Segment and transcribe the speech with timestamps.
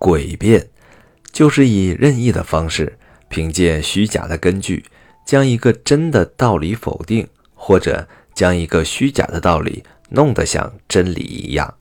[0.00, 0.66] 诡辩
[1.30, 4.82] 就是以任意的方式，凭借虚假的根据，
[5.26, 11.74] 将一个真的道理否定，或者将一个虚假的道理弄得像真理一样。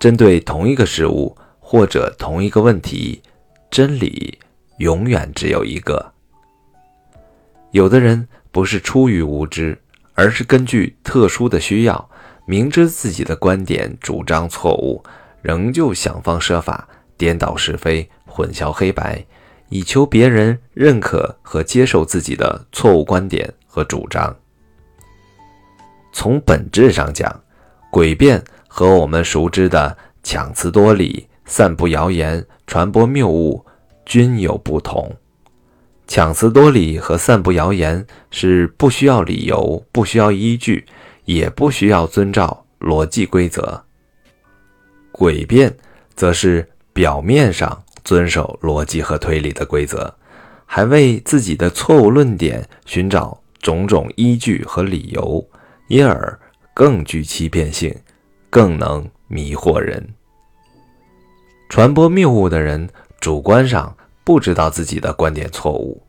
[0.00, 3.22] 针对同一个事物或者同一个问题，
[3.70, 4.38] 真理
[4.78, 6.12] 永远只有一个。
[7.70, 9.78] 有的人不是出于无知，
[10.14, 12.10] 而是根据特殊的需要，
[12.46, 15.02] 明知自己的观点主张错误。
[15.42, 19.24] 仍旧想方设法颠倒是非、混淆黑白，
[19.68, 24.34] 以求别人认可和接受自己的错误观点和主张。
[26.12, 27.42] 从本质上讲，
[27.90, 33.64] 诡辩和我们熟知的强词夺理、散布谣言、传播谬误
[34.04, 35.14] 均有不同。
[36.06, 40.86] 强词夺理和散布谣言是不需要理由、不需要依据，
[41.24, 43.84] 也不需要遵照逻辑规则。
[45.12, 45.76] 诡辩，
[46.14, 50.16] 则是表面上遵守逻辑和推理的规则，
[50.64, 55.46] 还为自己的错误论点寻找种种依据和理由，
[55.88, 56.40] 因而
[56.72, 57.94] 更具欺骗性，
[58.48, 60.02] 更能迷惑人。
[61.68, 62.88] 传播谬误的人，
[63.20, 63.94] 主观上
[64.24, 66.02] 不知道自己的观点错误；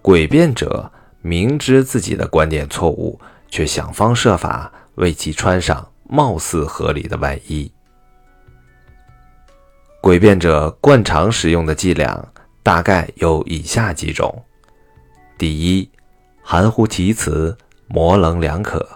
[0.00, 0.88] 诡辩者
[1.20, 3.18] 明知自己的观点错误，
[3.50, 7.68] 却想方设法为其穿上貌似合理的外衣。
[10.00, 12.24] 诡辩者惯常使用的伎俩
[12.62, 14.44] 大概有以下几种：
[15.36, 15.90] 第一，
[16.40, 17.56] 含糊其辞，
[17.88, 18.86] 模棱两可，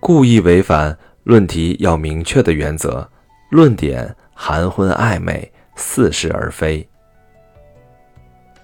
[0.00, 3.06] 故意违反论题要明确的原则，
[3.50, 6.86] 论点含混暧昧，似是而非；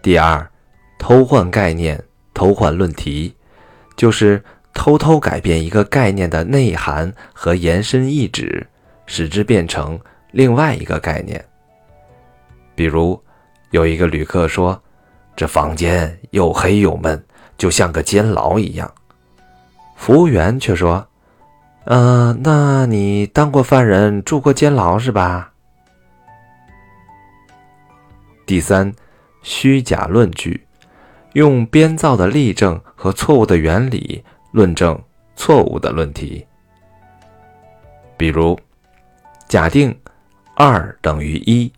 [0.00, 0.50] 第二，
[0.98, 2.02] 偷换概念，
[2.32, 3.34] 偷换论题，
[3.96, 8.66] 就是偷偷改变一个概念的内涵和延伸意旨，
[9.04, 10.00] 使之变成。
[10.36, 11.42] 另外一个概念，
[12.74, 13.18] 比如
[13.70, 14.78] 有一个旅客说
[15.34, 17.24] ：“这房间又黑又闷，
[17.56, 18.92] 就像个监牢一样。”
[19.96, 21.08] 服务员却说
[21.88, 25.54] ：“嗯，那你当过犯人，住过监牢是吧？”
[28.44, 28.92] 第三，
[29.40, 30.66] 虚假论据，
[31.32, 34.22] 用编造的例证和错误的原理
[34.52, 35.02] 论证
[35.34, 36.46] 错误的论题。
[38.18, 38.60] 比如，
[39.48, 39.98] 假定。
[40.58, 41.70] 二等于一，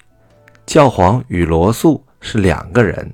[0.65, 3.13] 教皇与罗素是两个人。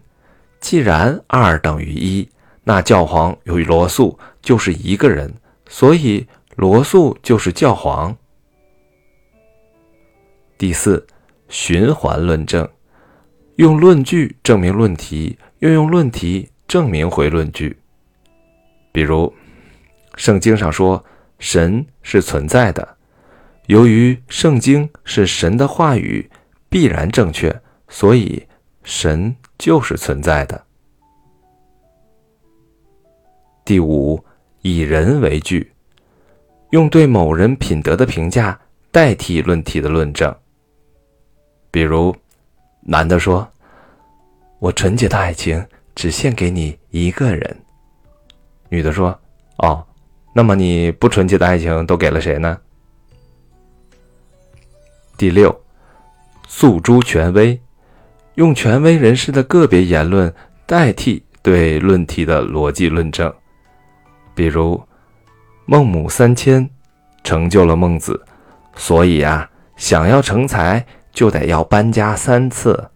[0.61, 2.29] 既然二等于一，
[2.65, 5.33] 那教皇与罗素就是一个人，
[5.67, 6.27] 所以
[6.57, 8.15] 罗素就是教皇。
[10.59, 11.07] 第四，
[11.49, 12.69] 循环论证，
[13.57, 17.75] 用论据证明论题，又用论题证明回论据。
[18.93, 19.33] 比如，
[20.17, 21.03] 圣经上说
[21.39, 22.87] 神是存在的。
[23.67, 26.31] 由于圣经是神的话语，
[26.69, 28.47] 必然正确，所以
[28.83, 30.63] 神就是存在的。
[33.65, 34.23] 第五，
[34.61, 35.73] 以人为据，
[36.71, 38.61] 用对某人品德的评价
[38.91, 40.35] 代替论题的论证。
[41.71, 42.15] 比如，
[42.83, 43.51] 男的说
[44.61, 47.57] ：“我纯洁的爱情只献给你一个人。”
[48.69, 49.19] 女的说
[49.57, 49.83] ：“哦，
[50.35, 52.61] 那么你不纯洁的爱情都给了谁呢？”
[55.17, 55.63] 第六，
[56.49, 57.61] 诉诸权威，
[58.35, 60.35] 用权威人士的个别言论
[60.67, 63.33] 代替对论题的逻辑论证。
[64.35, 64.83] 比如，
[65.67, 66.69] 孟母三迁
[67.23, 68.21] 成就了孟子，
[68.75, 72.91] 所以啊，想要成才就得要搬家三次。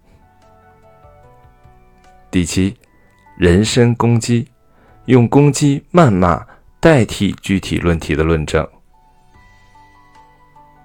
[2.32, 2.76] 第七，
[3.36, 4.48] 人身攻击，
[5.04, 6.44] 用攻击、谩骂
[6.80, 8.66] 代替具体论题的论证。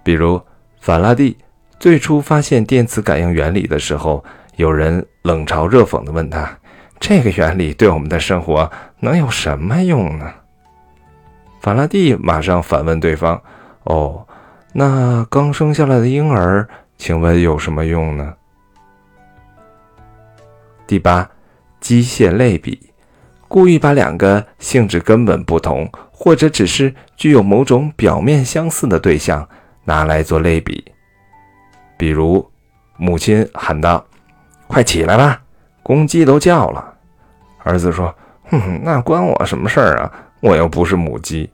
[0.03, 0.39] 比如。
[0.83, 1.37] 法拉第
[1.79, 4.21] 最初发现电磁感应原理的时候，
[4.57, 6.57] 有人冷嘲热讽地问他
[6.99, 10.29] ：“这个原理对我们的生活能有什么用呢？”
[11.61, 13.41] 法拉第马上反问对方
[13.85, 14.27] ：“哦，
[14.73, 18.33] 那刚生下来的婴儿，请问有什么用呢？”
[20.85, 21.29] 第八，
[21.79, 22.89] 机械类比，
[23.47, 29.47] 故意把两个性质根本不同，或者只是具有某种表面相似的对象。
[29.85, 30.83] 拿来做类比，
[31.97, 32.49] 比如
[32.97, 34.05] 母亲喊道
[34.67, 35.41] ：“快起来吧，
[35.81, 36.93] 公鸡都叫了。”
[37.63, 38.13] 儿子说
[38.49, 40.11] ：“哼，那关我什么事儿啊？
[40.41, 41.49] 我又不是母鸡。”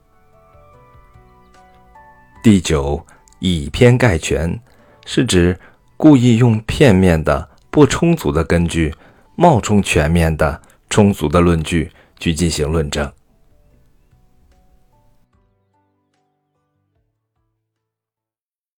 [2.42, 3.06] 第九，
[3.40, 4.60] 以偏概全，
[5.06, 5.60] 是指
[5.98, 8.96] 故意用片面的、不充足的根据，
[9.36, 13.12] 冒充全面的、充足的论据去进行论证。